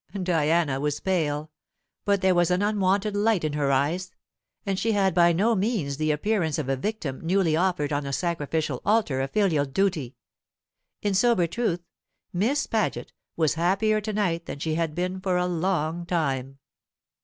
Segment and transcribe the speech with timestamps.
[0.19, 1.51] Diana was pale;
[2.05, 4.15] but there was an unwonted light in her eyes,
[4.65, 8.11] and she had by no means the appearance of a victim newly offered on the
[8.11, 10.15] sacrificial altar of filial duty.
[11.03, 11.81] In sober truth,
[12.33, 16.57] Miss Paget was happier to night than she had been for a long time.